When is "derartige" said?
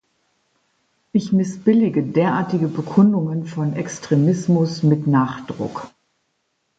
2.01-2.67